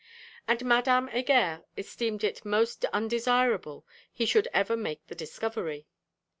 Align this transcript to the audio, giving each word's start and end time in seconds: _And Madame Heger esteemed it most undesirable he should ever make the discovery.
_And 0.49 0.63
Madame 0.63 1.09
Heger 1.09 1.63
esteemed 1.77 2.23
it 2.23 2.43
most 2.43 2.85
undesirable 2.85 3.85
he 4.11 4.25
should 4.25 4.47
ever 4.51 4.75
make 4.75 5.05
the 5.05 5.13
discovery. 5.13 5.85